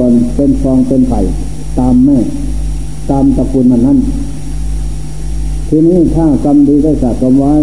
[0.00, 1.20] ตนเป็นฟองเป็นไผ่
[1.78, 2.18] ตามแม่
[3.10, 3.98] ตามตระกูลมันนั้น
[5.68, 7.54] ทีนี้ถ้ากรรมดีได้สะสมไว้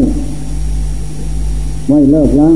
[1.88, 2.50] ไม่เลิกละ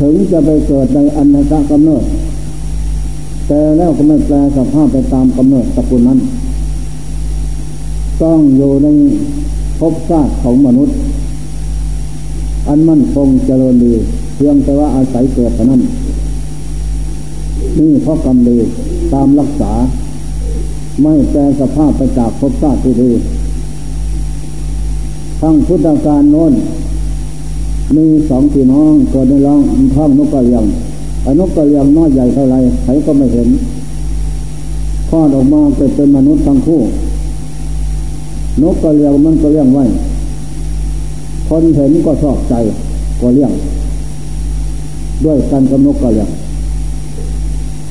[0.00, 2.04] ถึงจะไปเกิดในอันตกำเนิด
[3.46, 6.18] แต่แล้วก็ไม่แปลสภาพไปตามกำเนิดตระกูลนั้น
[8.22, 8.88] ต้องอยู่ใน
[9.78, 10.96] ภพชาติของมนุษย์
[12.68, 13.92] อันมั่นคงเจริญดี
[14.36, 15.82] เพียงแต่ว่าอาศัยเกิดเท่านั้น
[17.78, 18.58] นี่เพราะกรรมดี
[19.12, 19.72] ตามรักษา
[21.02, 23.10] ไม่แปลสภาพไปจากภพชาติที่ดี
[25.40, 26.52] ทั้งพุทธการโน้น
[27.96, 29.60] มีสองพี่น้องเกิดในร้อง
[29.94, 30.64] ท้องนกกระเรียง
[31.22, 33.48] ไอ้นกกระเรียงน้อยใหญ่เท่าไรใครก็ไม่เห็น
[35.10, 36.80] คลอดออกมาเกิดเป็นมนุษย์ทั้งคู่
[38.62, 39.84] นกกระเรียงมันก็เลี้ยงไว้
[41.48, 42.54] คนเห็นก็ชอบใจ
[43.20, 43.52] ก็เลี้ยง
[45.24, 46.28] ด้วยกันกับนกกระเรียง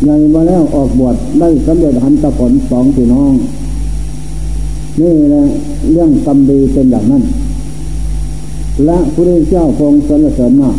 [0.04, 3.34] ใหญ่มาแล้วออกบวชได้สำเร็จหันตะผลสองพี่น้อง
[5.02, 5.44] นี่แหละ
[5.92, 7.24] เรื่องกรรมดีเป็นอย่างนั้น
[8.86, 10.78] และพระเจ้าทรงสรรเสริญมาก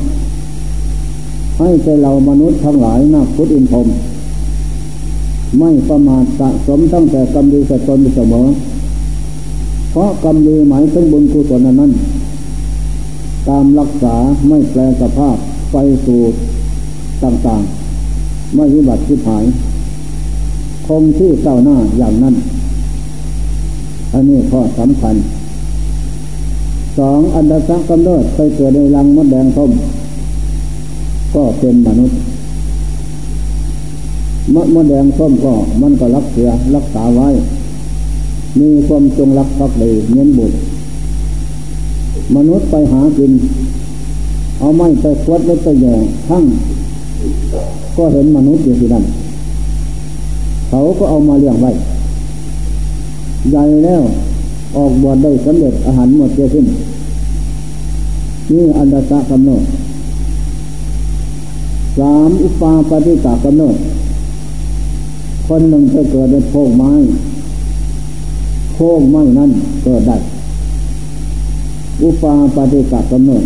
[1.59, 3.87] ให้ใจเรามนุษย์ทั้งหลายนักพุทธอินทรม
[5.59, 8.47] ไม่ประมาทสะสมตั้งแต่กรรมดีสตนเสมอ
[9.91, 11.93] เพราะกรรมดีหมายถึงบุญกุศลนั้น
[13.49, 14.15] ตามรักษา
[14.49, 15.37] ไม่แปลสภาพ
[15.73, 16.21] ไปสู่
[17.23, 17.84] ต่างๆ
[18.55, 19.45] ไม่วิบัติทิหาย
[20.87, 22.35] คงที่เจ้าหน้าอย่างนั้น
[24.13, 25.17] อันนี้ข้อสำคัญ
[26.99, 29.71] สองอันดาสักกำเนิดไปเกิดในรังมดแดงส้ม
[31.35, 32.19] ก็เป็นมนุษย์
[34.55, 37.29] มดมดแดงส้มก็มันก็รักเสียรักษาไว้
[38.61, 40.57] มีความจงรักภักดีเน้นบุตร
[42.37, 43.33] มนุษย์ไปหากิน
[44.59, 45.95] เอาไม้ไปควัดแล้ไปแย่
[46.29, 46.45] ทั้ง
[47.97, 49.05] ก็เห็นมนุษย์อยู่ที่นั่น
[50.69, 51.71] เขาก็เอามาเลี้ยงไว้
[53.51, 54.03] ใหญ่แล้ว
[54.77, 56.67] ออกบวชได้สำเร็จอาหารหมดเสียสิ้น
[58.55, 59.65] นี่อันดาตะกำเนิด
[61.99, 63.77] สามอุปาปฏิกากำเนิด
[65.47, 66.93] คนหนึ่งจะเกิดในโพงไม้
[68.75, 69.51] โพงไม้นั้น
[69.85, 70.17] เกิดได้
[72.03, 73.45] อุปาปฏิกากำเนิด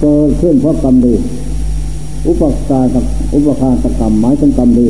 [0.00, 1.14] เกิดขึ้นเพราะกรรมดี
[2.26, 2.86] อุปการ
[3.34, 4.88] อุปคาตกรรมหมายถึงกรรมดี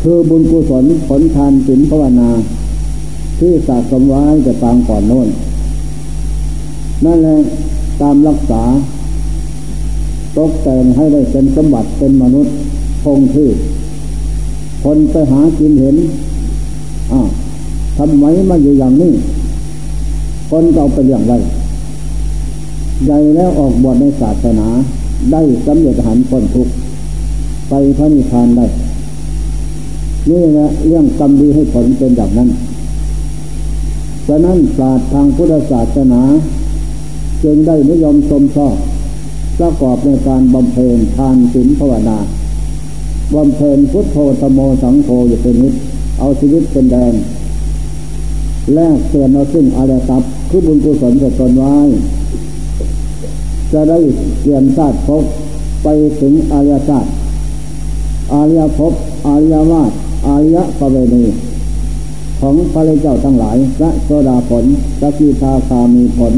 [0.00, 2.30] คือบุญกุศลผลทานศีลภาวนา
[3.38, 5.28] ที่สะสมไว้จะตามก่อนโน้น
[7.04, 7.36] นั่นแหละ
[8.00, 8.62] ตามรักษา
[10.36, 12.54] ตกแต่งให้ได้เป็นสมบัติเป็นมนุษย์
[13.04, 13.48] คงที่
[14.84, 15.96] คนไปหากินเห็น
[17.12, 17.28] อ้าว
[17.98, 19.12] ทำไมมาอยู่อย่างนี้
[20.50, 21.34] คนเราไปอย่างไร
[23.04, 24.68] ใหญ่แล้วออกบวชในศาสนา
[25.32, 26.68] ได้สำเร็จหันคนทุก
[27.68, 28.66] ไปพระนิพพานได้
[30.30, 32.48] นี่แหละเรื่องกรรมดีให้ผลเป็นแบบนั้น
[34.26, 36.22] ฉะนั้นศาสตร์ทางพุทธศาสนา
[37.42, 38.74] จึงได้นิยมชมชอบ
[39.58, 42.18] ประกอบในการบำเพ็ญทานศีลภาวนา
[43.34, 45.74] บำเพ็ญพุทโธธโมสังโฆอยู่เป็นนิด
[46.18, 47.14] เอาชีวิตเป็นแดน
[48.74, 51.74] แลกเตือนเอาซึ่งอารยทรัพย์คือบุญกุศลจะตนไว้
[53.72, 53.98] จะได้
[54.40, 55.22] เกี่ยนชาติพบ
[55.82, 55.88] ไป
[56.20, 57.08] ถึงอารยชาติ
[58.32, 58.92] อารยภพ
[59.26, 59.92] อารยวาส
[60.26, 61.24] อารยปเวณี
[62.40, 64.64] ของพระเจ้าทั้งหลายพระโสดาผล
[65.00, 66.34] สกิทาคามีผล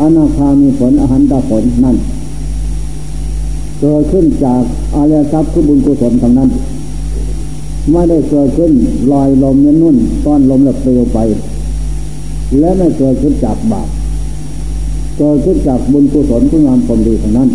[0.00, 1.96] อนาคามีผลอหันตผลนั่น
[3.80, 4.62] เกิดขึ้นจาก
[4.94, 6.50] อารยทรัพย์คือบุญกุศลทางนั้น
[7.92, 8.72] ไม่ได้เกิดขึ้น
[9.12, 11.18] ลอยลมเน้นนุ่นต้อนลมแล้วเปลวไป
[12.58, 13.88] และไม่เกิดขึ้นจากบาป
[15.16, 17.48] เกิดขึ้นจากบุญกุศลคุณงามความดีทางนั้น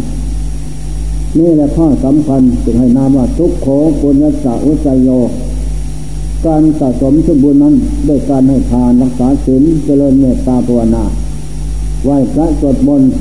[1.38, 3.68] นี่แหละข้อสำคัญจึงให้นามว่าทุกโข
[4.02, 5.10] ปุญญสาอุจโย
[6.46, 7.76] การสะสมสมบูรณ์นั้น
[8.08, 11.04] ด้วยการให้ทานรักษาศีลเจริญเมตตาภาวนา
[12.04, 13.12] ไหว้พระสวดมนต์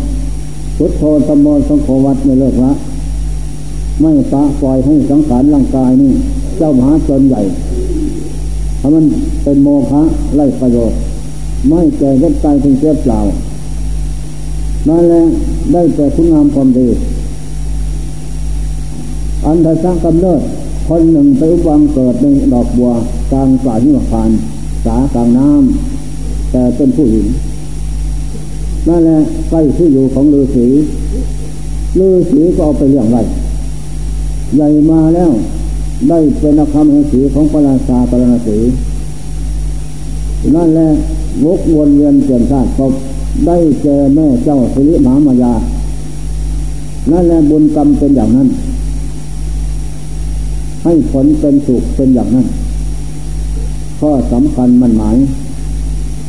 [0.76, 2.72] พุทโธธรรมสังโฆวัดไม่เลิกละ
[4.00, 6.12] ไม่ตะปล่อยให้สังขารร่างกายนี่
[6.56, 7.40] เจ้ามหาชนใหญ่
[8.80, 9.04] ถ้ามัน
[9.42, 10.02] เป็นโมฆะ
[10.36, 10.98] ไร้ประโยชน์
[11.68, 13.20] ไม่แก่ก็ตายเป็นเสียเปล่า
[14.88, 15.22] นั่นแหละ
[15.72, 16.88] ได้แต่คุณงามความดี
[19.44, 20.40] อันใดสร้างกำเนิด
[20.88, 22.90] คนหนึ่งไปอุบังเกิดในดอกบัว
[23.32, 24.30] กลางป่าหิมพาน
[24.84, 27.26] สากลางน้ำแต่เป็นผู้หญิง
[28.88, 29.18] นั่นแหละ
[29.48, 30.66] ใกล้ที่อยู่ของฤาษี
[31.98, 33.22] ฤาษีก็เอาไปเลี้ยงไว้
[34.56, 35.30] ใหญ่มาแล้ว
[36.08, 38.58] ได้เป็นนักธรรมแห่งสีของพระราชาปรณสี
[40.56, 40.88] นั่นแหละ
[41.44, 42.92] วกวนเวียนเปลี่ยนชาติพบ
[43.46, 45.54] ได้เจอแม่เจ้าสิริมามายา
[47.10, 48.48] นั่นแหละบุญกรรมเป็นอย่างนั้น
[50.84, 52.46] ให้ผลเป็นสุขเป็นอย่างนั้น
[54.00, 55.16] ข้อสำคัญมันหมาย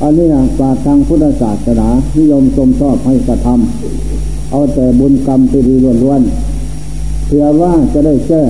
[0.01, 8.43] อันนี้นะปาทางพุทธศาสนานิยมชมชอบให้กระทำเอาแต่บุญกรรมตีดีล้วนๆเพื่อว่าจะได้แก้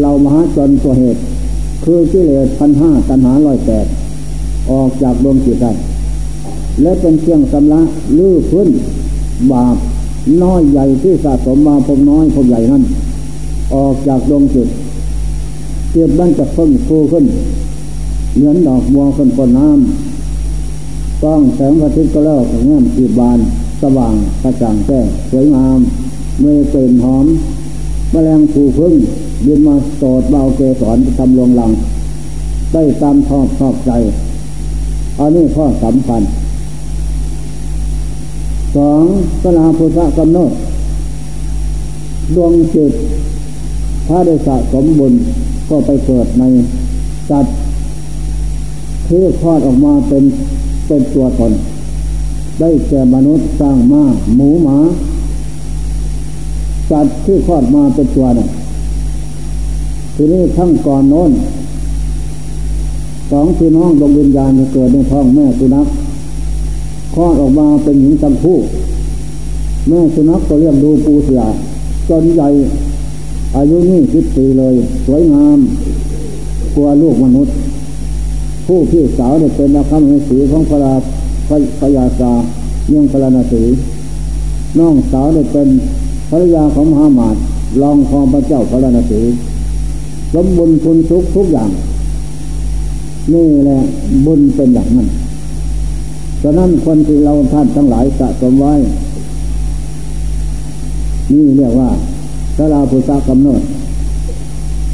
[0.00, 1.20] เรามหาจนตัวเหตุ
[1.84, 3.86] คือกิเลสพันห้าตัณหาร้อยแปด
[4.70, 5.72] ออกจากดวงจิตได้
[6.82, 7.80] และเป็นเครื่องสำละ
[8.18, 8.68] ลื้อพื้น
[9.52, 9.76] บาป
[10.42, 12.82] น้อยใหญ่ที่สะสมมาพมน้อยพมใหญ่นั้น
[13.74, 14.68] ออกจากดวงจิต
[15.94, 17.24] จิตมันจะเพิ่งฟูขึ้น
[18.34, 23.38] เหมือนดอกบัวขึ้นบนน้ำต้องแสงพระอาทิตย์ก็แล้วแง่มจีบบาน
[23.82, 25.78] สว่างกระจ่างแจ้งสวยงาม
[26.40, 27.26] เมื่อกลิ่นหอม
[28.10, 28.94] แมลงผูพึ่ง
[29.46, 31.70] บินมาโสดเบาเกสรทำลงหลัง
[32.72, 33.90] ได้ตามชอบชอบใจ
[35.18, 36.22] อันนี้ข้อสำคัญ
[38.76, 39.04] สอง
[39.42, 40.52] สลาพุทธกำหนด
[42.34, 42.92] ดวงจิต
[44.06, 45.14] ถ้าได้สะสมบุญ
[45.68, 46.44] ก็ไปเกิดใน
[47.30, 47.54] สัตว์
[49.06, 50.24] ที่คลอดออกมาเป็น
[50.86, 51.52] เป็นตัวตน
[52.60, 54.02] ได้แก่มนุษย์สร้างมา
[54.36, 54.78] หมูหมา
[56.90, 58.48] สัตว์ที่คลอดมาเป็นตัวน่ะ
[60.14, 61.30] ทีนี้ทั้งก่อนโน้น
[63.30, 65.86] สองพี่น้องดวงวิญญาณจะเกิดในท้องแม่สุนัข
[67.14, 68.58] คลอดออกมาเป็นหญิงทั้งคู่
[69.88, 71.42] แม่สุนัขก็เรียกดูปูเสีย
[72.08, 72.48] จนใหญ่
[73.56, 74.74] อายุนี่สิบปีเลย
[75.06, 75.58] สวยงาม
[76.74, 77.54] กลัวลูกมนุษย์
[78.66, 80.94] ผู้พี่สาวเนี่ยเป็นนักขมสีของพระรา
[81.80, 82.32] พยาสา
[82.88, 83.62] เมืองพระนาสี
[84.78, 85.68] น้องสาวเนี่ยเป็น
[86.30, 87.36] ภรรยาของมหามาต
[87.82, 89.20] รองคองพระเจ้าพระนาสี
[90.32, 91.70] สมบุญคุณทุกทุกอย่าง
[93.32, 93.78] นี่แหละ
[94.26, 95.08] บุญเป็นอย่างนั้น
[96.42, 98.74] ฉะนั้นคนที่เราท่านทั้งหลายสะสมไว้
[101.32, 101.90] นี่เรียกว่า
[102.56, 103.62] สลาภุษากำเนิด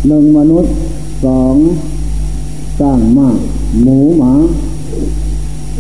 [0.09, 0.73] หนึ่งมนุษย์
[1.25, 1.55] สอง
[2.81, 3.39] สร้างมาก
[3.83, 4.33] หมูหมา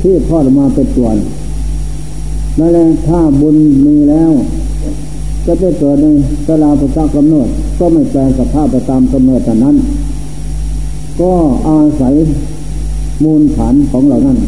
[0.01, 1.09] ที่ทอดมาเป็นตัว
[2.59, 4.33] นั่นแหละถ้าบุญมีแล้ว
[5.47, 6.07] ก็จะเกิดใน
[6.47, 7.49] สลาภุษากำเนิด
[7.79, 9.77] ก็ไม่แปลสภาพไปตามกำเนิดแต่นั้น
[11.21, 11.33] ก็
[11.69, 12.15] อาศัย
[13.23, 14.39] มูลฐานของเรานั้น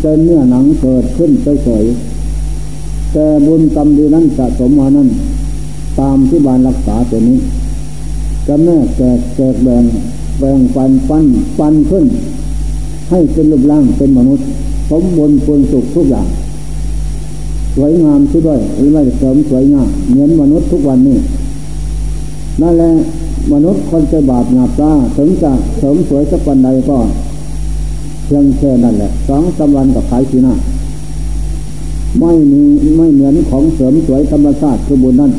[0.00, 1.30] เป็นเนื้อหนังเกิดขึ้น
[1.64, 5.08] เฉยๆแต่บุญกรรมดีนั้นสะสมมานั้น
[6.00, 7.38] ตามที่บานรักษาตัวนี้
[8.46, 9.84] จะแม่แกกแกกแบ่ง
[10.38, 11.24] แบ่งปันปัน
[11.58, 12.04] ปันขึ้น
[13.10, 14.46] ให้เป็นรูปร่างเป็นมนุษย์
[14.90, 16.28] สมบูรณ์ผลสุขทุกอย่าง
[17.74, 21.18] สวยงามที่ด้วยหรือไม่เสริมสวยงามเหมือนมนุษย์ทุกวันนี้
[22.60, 22.92] นั่นแหละ
[23.52, 26.98] มนุษย์คนจะบาปหยาบตาถึงจะเสริมสวยสักวันใดก็
[28.28, 30.54] พียงแค่นั้นแหละสองสาวันกับขายทีหน้า
[32.20, 32.62] ไม่มี
[32.96, 35.32] ไม่เหมือนของเสริมสวยธรรมชาติคือบุญนั่น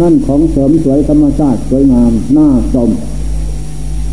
[0.00, 2.90] นั่นของเสริมสวยธรรมชาติสวยงามหน้าสม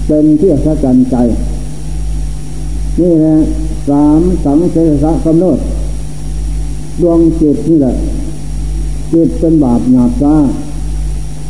[0.08, 1.16] เป็นที่อัศจรรย์ใจ
[3.00, 3.36] นี่แหละ
[3.90, 5.60] สามสังเสสะกำเนิด
[7.02, 7.96] ดวงจิตนี่แหละ
[9.14, 10.36] จิตเป็นบาปหยาบจ้า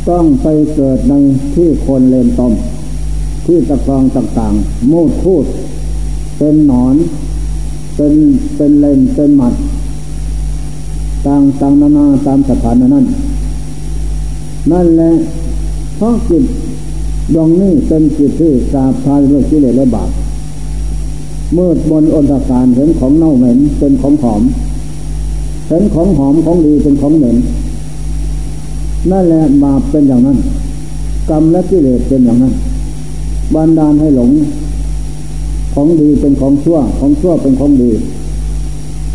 [0.08, 1.14] ต้องไปเกิดใน
[1.54, 2.52] ที่คนเลนตม
[3.46, 5.44] ที่ตะกรองต่างๆ โมดพูด
[6.42, 6.96] เป็นหนอน
[7.96, 8.14] เป็น
[8.56, 9.54] เป็นเลนเป็นหมัด
[11.26, 13.06] ต่างต่างนานาตามสถานนั้น
[14.72, 15.10] นั่นแหละ
[15.96, 16.44] เพราะจิต
[17.34, 20.10] ดวงนี้เป็นจิตที่สาบทายด้วยกิเลสและบาป
[21.54, 24.42] เมื่อบนอนตการเห็นของเน่าเหม็นเป็นของหอม
[25.68, 27.36] เห็นของหอมของดีเป็นของเหม็น
[29.10, 30.38] นั่นแหละบาปเป็นอย่างนั้น
[31.30, 32.54] กรรมและกิเลสเป็นอย่างนั้น
[33.54, 34.30] บันดาลให้หลง
[35.74, 37.90] ของดีเป็นของชั่ว ของชั่วเป็นของดี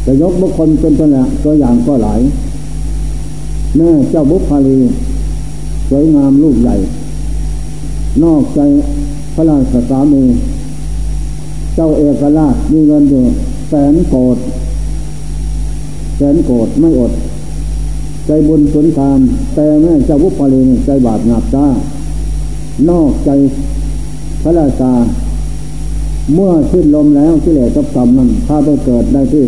[0.05, 2.19] จะยกบุคคลเป็นตัวอย่างตัวอย่างก็หลาย
[3.77, 4.79] แม่เจ้าบุพาลี
[5.89, 6.75] สวยงามลูกใหญ่
[8.23, 8.59] นอกใจ
[9.35, 10.23] พระราชสามี
[11.75, 13.23] เจ้าเอกราชมีเงินอยู่
[13.69, 14.37] แสนโกด
[16.17, 17.11] แสนโกดไม่อด
[18.27, 19.19] ใจบุญสุนทาน
[19.55, 21.67] แต่แม่เจ้าบุพาลีใจบาปหนักจ้า
[22.89, 23.29] นอกใจ
[24.41, 24.91] พระราชา
[26.33, 29.43] เมื่อสิ้นลมแล้วกิเลสกับกรรมนั้นถ้าไปเกิดได้ที่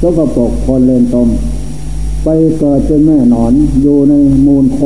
[0.00, 1.28] สกปรกคนเลนตม
[2.24, 4.14] ไปเกิดเป็นแม่หนอนอยู่ใน
[4.46, 4.80] มูลโค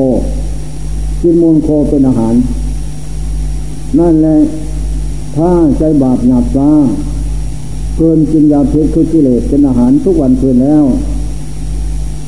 [1.22, 2.34] กินมูลโคเป็นอาหาร
[3.98, 4.36] นั่นแหละ
[5.36, 6.70] ถ้าใจบาปหยาบซา
[7.96, 10.84] เกินกินยาพิษคือกิเลสเป็นอาหารทุกวันคืนแล้ว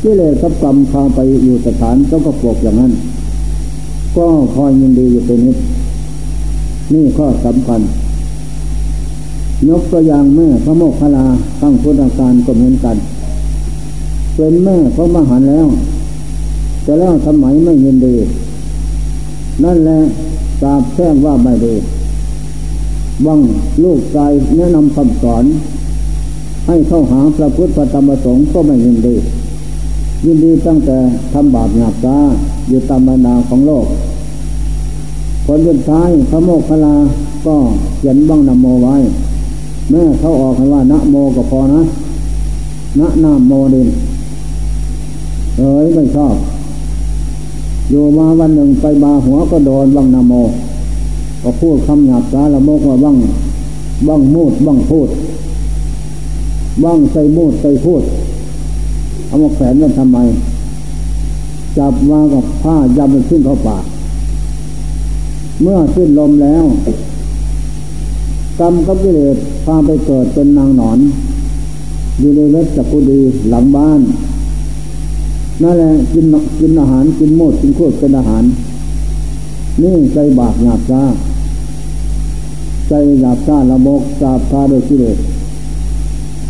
[0.03, 2.93] กิเลสกับกรรมพาไปอยู่สถานสกปรกอย่างนั้น
[4.17, 5.59] ก็คอยยินดีอยู่เป็นนิด
[6.93, 7.81] นี่ข้อสำคัญ
[9.69, 11.27] ยกตัวอย่างแม่พระโมกขลา
[11.61, 12.97] ตั้งพุทธการก็เหมือนกัน
[14.35, 15.67] เป็นแม่พระมหันแล้ว
[16.83, 18.17] แต่แล้วสมัยไม่ยินดี
[19.65, 19.99] นั่นแหละ
[20.61, 21.75] สาบแช่งว่าไม่ดี
[23.27, 23.41] วัง
[23.83, 24.19] ลูกใจ
[24.57, 25.45] แนะนำคำสอน
[26.67, 29.17] ให้เข้าหาพระพุทธธรรมสงฆ์ก็ไม่ยินดี
[30.25, 30.99] ยินดีตั้งแต่
[31.33, 32.19] ทำบาปหยาบตา
[32.69, 33.87] อยู่ตามบรรดาของโลก
[35.47, 36.97] ผลสุดท้ายพระโมคคัลลา
[37.47, 37.57] ก็
[37.99, 38.97] เขียนบ้างนโมไว้
[39.91, 41.83] แม่เขาออกให้ว่านะโมก็พอนะ
[42.99, 43.89] นะนามโมดิน
[45.57, 46.37] เอ้ยไม่ชอบ
[47.91, 50.35] อยู่มาวันหนึ่งไปบาหัวก็โดนบ้างนโม
[51.43, 53.17] ก็พูดคำหยาบตาละโมกว่าบ้าง
[54.09, 55.09] บ้างมูดบ้างพูด
[56.85, 58.03] บ้างใส่มูดใส่พูด
[59.27, 60.19] เอามาแขวนกันทำไม
[61.79, 63.85] จับมากับผ้ายำมันขึ้นเข้าปาก
[65.63, 66.65] เมื่อสิ้นลมแล้ว
[68.61, 70.99] กรรมกับกิเลสพาไปเกิดเป็นนางหนอน
[72.19, 74.01] อยู่ในเวชจักุดีหลังบ้าน
[75.63, 76.27] นั่นแหละกิน
[76.61, 78.45] กินอาหารกินโมดกินขวดเป็นอาหาร
[79.83, 81.03] นี่ใจบาปหยาบซา
[82.89, 85.19] ใจหยาบซาละโมกสาบพาโดยกิเลส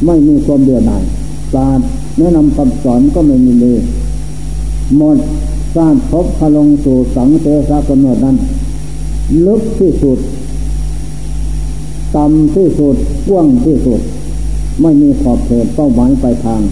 [0.04, 1.02] ไม่มีความเดือดหน่าย
[1.52, 1.86] ศาสตร์
[2.18, 3.78] แนะนำคำสอนก็ไม่มีเลย
[4.96, 5.18] หมด
[5.74, 8.36] ศาสตร์พบพลงสู่สังเสสกำเนิดนั้น
[9.46, 10.18] ลึกที่สุด
[12.14, 12.96] ต่ำที่สุด
[13.28, 14.00] กว้างที่สุด
[14.82, 16.62] ไม่มีขอบเขตเป้าหมายปลายทาง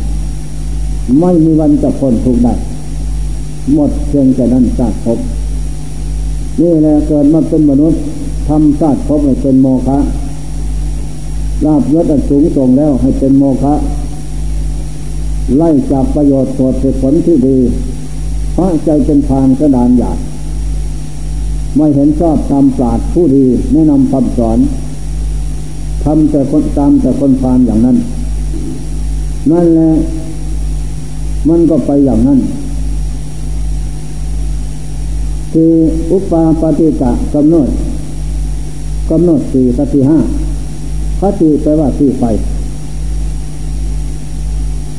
[1.21, 2.55] ไม่มีวันจะพ้นทุกได้
[3.73, 5.19] หมดเพียงแต่นั้นศาสตร์พบ
[6.61, 8.01] นี่แหละเกิดมาเป็นมนุษย์
[8.49, 9.99] ทำศาสตร์พบให้เป็นโมฆะ
[11.65, 13.75] ลาบยศอันสูงส่งแล้วให้เป็นโมฆะ
[15.57, 17.59] ไล่จากประโยชน์สดผลที่ดี
[18.57, 20.19] พระใจเป็นทางกระดานหยาด
[21.77, 24.59] ไม่เห็นชอบตามปราดผู้ดีแนะนำคำสอน
[26.05, 27.97] ทำแต่คนตามแต่คนฟานอย่างนั้น
[29.51, 29.91] นั่นแหละ
[31.49, 32.41] มันก็ไปอย่างนั้น
[35.53, 35.73] คือ
[36.13, 37.69] อุปาปฏิกะกำหนด
[39.11, 40.19] กำหนดสี่สติห้า
[41.21, 42.25] คติแปลว่าที่ไป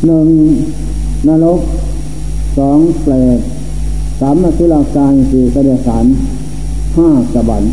[0.05, 0.27] หนึ่ง
[1.27, 1.61] นรก
[2.57, 3.39] สองแปลก
[4.19, 6.05] สามนสุรากายสี่เสดสาร
[6.97, 7.71] ห้าสวรรค์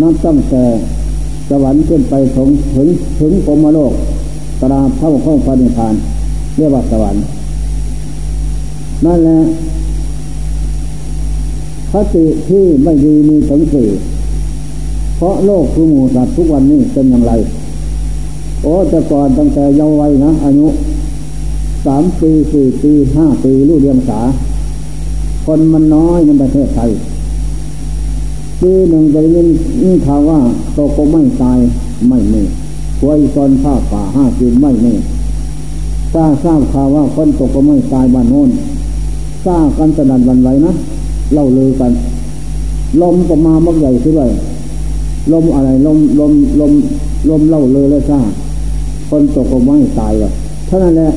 [0.00, 0.64] นับตั้งแต่
[1.50, 2.88] สวรรค์ขึ้นไปถึงถึง
[3.18, 3.92] ถึงปมโลก
[4.60, 5.94] ตราเท่าข้องพระนิพพาน
[6.56, 7.22] เรียกว่าสวรรค์
[9.04, 9.38] นั่นแหละ
[11.92, 13.88] คติที่ไม่ดีมีถึงสี่
[15.16, 17.32] เพราะโลกคือหมู่สัตว์ทุกวันนี้เป็นอย่างไร
[18.62, 20.66] โอ้แต่ก่อนตั้งแต่เยาว์วัยนะอายุ
[21.86, 24.20] สามปีสี่ปีห้าปีรู้เรียงสา
[25.46, 26.90] คนมันน้อยในประเทศไทย
[28.60, 30.38] ปีหนึ่งจะยินข่าวว่า
[30.74, 31.58] โตก็ไม่ตาย
[32.08, 32.42] ไม่เมี
[32.98, 34.94] ควยซอนผ้าป่าห้าจีนไม่เมี
[36.12, 38.50] ทราทราบข่าวว่าคนตกก็ไม่ตายบ้านโน้น
[39.44, 40.72] ทราบกันสนันวันไหวนะ
[41.32, 41.92] เล่าลือกัน
[43.02, 44.30] ลมก็มามักใหญ่ขึ้นเลย
[45.32, 46.72] ลมอะไรลมลมลม
[47.30, 48.28] ลมเล่าเลยเลยทราบ
[49.10, 50.32] คนตกก็ไม่ตายเลย
[50.66, 51.10] เท่านั้นแหละ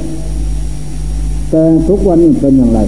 [1.50, 2.79] แต่ทุกวันนี้เป็นอย่างไร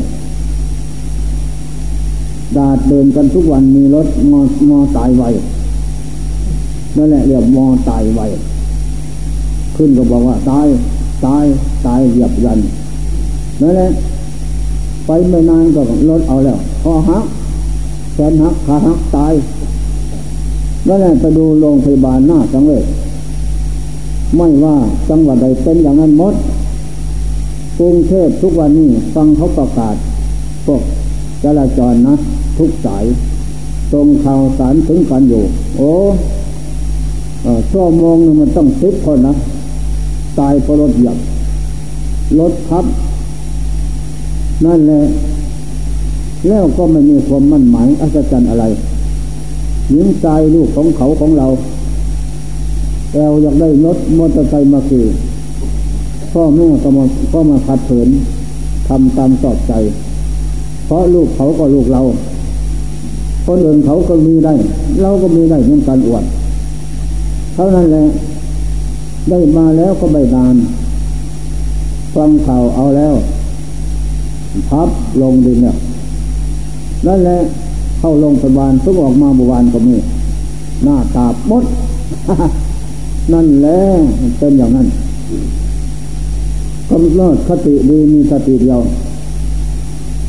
[2.58, 5.24] ดาดเดินกันทุกวันมีรถมอมอตายไว
[6.98, 8.22] นั่นแหละเรียกมอตายไว
[9.76, 10.68] ขึ้นก็บอกว่าตาย
[11.26, 11.46] ตาย
[11.86, 12.60] ตายเหยียบยัน
[13.62, 13.88] นั่นแหละ
[15.06, 17.26] ไปไม่นานก็รถเอาแล้วคอหัก
[18.14, 19.34] แขนหักขาหักตาย
[20.88, 22.86] นั่นแหละไปดูโรงพยาบาลหน้าสังเวช
[24.36, 24.76] ไม่ว่า
[25.10, 26.34] จังหวัดใดเป็นอย่างนั้นหมด
[27.80, 29.96] กรุงเทพทุกวันนี้ฟังเขาประกาศ
[30.66, 30.82] พวก
[31.44, 32.16] จราจรนะ
[32.58, 33.06] ทุกสาย
[33.92, 35.44] ตรงข่าวสารถึงกันอยู่
[35.78, 35.90] โอ้
[37.72, 39.36] ชั่วโมงนึงมันต้องสิบคนนะ
[40.40, 41.18] ตายเพราะรถหยับ
[42.40, 42.86] รถทับ
[44.66, 45.02] นั่นแหละ
[46.48, 48.66] แล้วก็ไม่มีความมั่นหมายอัศจรรย์อะไร
[49.90, 51.48] หญิงชายลูกของเขาของเรา
[53.18, 55.06] เราอยากได้รถมอเตอร์ไซค์มาคือ
[56.32, 58.10] พ่อแม่ก็มาก็มาขัดเผิน
[58.88, 59.74] ทำตามสอบใจ
[60.86, 62.02] เพราะลูกเขาก็ลูกเรา
[63.46, 64.54] คนอื่นเขาก็มีได้
[65.02, 66.24] เราก็มีได้เหมือนกันอวด
[67.54, 68.06] เท่านั้นแหละ
[69.30, 70.56] ได้มาแล้วก็ไม่นาน
[72.16, 73.16] ฟังข่าวเอาแล้ว
[74.70, 74.90] พับ
[75.22, 75.76] ลงดินเนี่ย
[77.08, 77.38] นั่นแหละ
[78.00, 79.96] เข้าลงพยาบาลทุกออกมาบุวานก็มี
[80.84, 81.64] หน้าตาบด
[83.34, 83.80] นั่นแหละ
[84.40, 84.88] เป็นอย่างนั้น
[86.90, 88.80] กำเนิดคติดีมีคติเดียว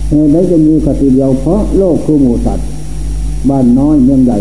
[0.09, 2.67] เหตุใดจะมีคติเดียวเพราะโลกคือหมูสัตว์
[3.51, 4.39] บ้านน้อยเมืองใหญ่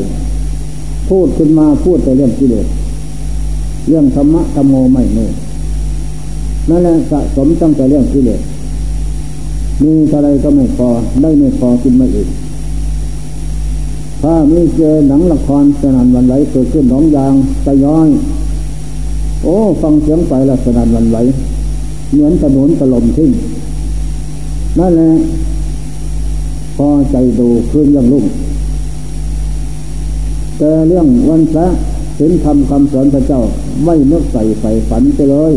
[1.10, 2.68] พูดขึ้นมาพูดแต่เรื่องกิเลส
[3.88, 5.28] เรื่องธรรมะธรรมโมไม่เน่
[6.70, 8.42] นั่นแหละสะสมตั้งแต่เรื่องกิเลส
[9.84, 10.90] มีอะไรก็ไม่พอ
[11.22, 12.30] ได้ไม่พอกินไม่อิ่ม
[14.22, 17.34] ถ้ามีเจอหนังละครสนันวันไหวเกิดขึ้นหนองยาง
[17.66, 18.10] ตะย้อย
[19.44, 21.18] โอ้ฟังเสียงไปละสนันวันไหว
[22.12, 23.32] เหมือนถนนถล่มทิ้ง
[24.80, 25.10] นั่นแหละ
[26.78, 28.26] พอใจดูคืนยังลุ่ง
[30.58, 31.68] แต่เรื่องวันพระ
[32.20, 33.42] ห็นคำคำสอนพระเจ้า
[33.86, 35.54] ไม่นึกใส่ใส่ฝันไปเลย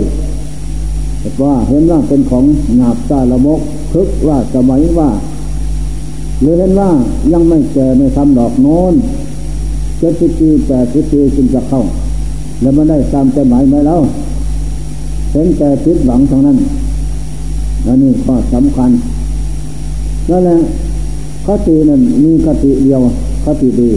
[1.42, 2.44] ว่าเห็นว่าเป็นของ
[2.76, 3.60] หงาบซาละมก
[3.92, 5.10] คึกว่าสมัยว่า
[6.40, 6.90] หรือเห็นว่า
[7.32, 8.94] ยังไม่แก่ไม่ทำดอกโน้น
[9.98, 11.82] เจ็ดสิบปีแปดสิบปีจึงจะเข้า
[12.60, 14.00] แล้วมันได้ตามใจหมายไหมแล้ว
[15.32, 16.58] เห็นแต่พิษหวังทางนั้น
[17.84, 18.90] และนี่ข้อสำคัญ
[20.30, 20.58] นั่นแหละ
[21.46, 23.00] คตินั้นมีคติเดียว
[23.44, 23.90] คติดี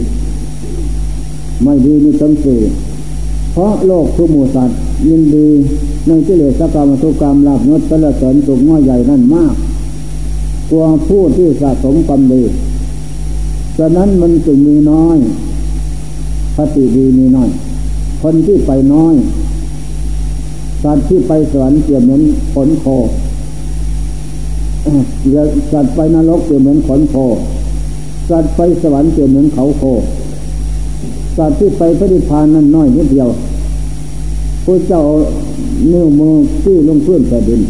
[1.62, 2.60] ไม่ดีมีตั้งสี่
[3.52, 5.48] เพราะโลกทุกหมู่สัตว์ยินดี
[6.06, 9.54] ในกิเลสกรรมทุกกรรมลาบยศสละเสริญสุขน้อยใหญ่นั่นมาก
[10.70, 12.42] กว่าผู้ที่สะสมกรรมดี
[13.78, 15.18] ฉะนั้นมันจึงมีน้อย
[16.56, 17.48] คติดีมีน้อย
[18.22, 19.14] คนที่ไปน้อย
[20.82, 22.22] สัตว์ที่ไปสวรรค์เปรียบเหมือน
[22.54, 22.86] ขนโค
[25.72, 27.16] สัตว์ไปนรกเปรียบเหมือนขนโค
[28.30, 29.82] สัตว์ไปสวรรค์เปรียบเหมือนเขาโค
[31.36, 33.28] สัตว์ที่ไปพระนิพพานนั้นน้อยนิดเดียว
[34.64, 35.02] พระเจ้า
[35.92, 37.60] นิ้วมือที่ลงพื้นแผ่นดิน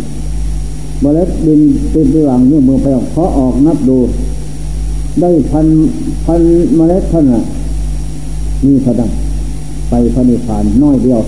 [1.00, 3.98] เมล็ดดินเป็นระหว่างนิ้วมือไปออกเพาะออกนับดู
[5.20, 5.66] ได้พัน
[6.24, 6.42] พัน
[6.76, 7.42] เมล็ดท่านอะ
[8.66, 9.10] มีพดัง
[9.90, 11.20] ไปพระนิพพานน้อยเดียว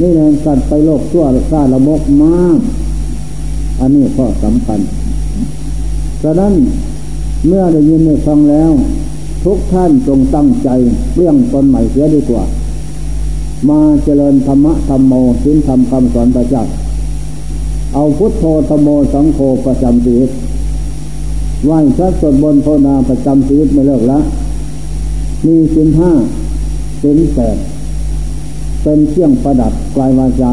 [0.00, 2.58] นี่แหละสัตว์ไปโลกชั่วซาละมกมาก
[3.78, 4.80] อันนี้ข้อสำคัญ
[6.22, 6.54] ฉะนั้น
[7.46, 8.72] เมื่อได้ยินได้ฟังแล้ว
[9.44, 10.68] ทุกท่านจงตั้งใจ
[11.16, 12.44] เรื่องตนใหม่เสียดีกว่า
[13.68, 16.64] มาเจริญธรรมะธรรมโมสิ้นธรรมคำสอนพระเจ้า
[17.94, 20.30] เอาพุทโธธรรมโมสังโฆประจำชีวิต
[21.64, 24.18] ไหว้พระสวดบนโพนาประจำชีวิตไม่เลิกละ
[25.46, 26.10] มีสินห้า
[27.02, 27.56] สินแปด
[28.82, 30.51] เป็นเครื่องประดับกลายวาจา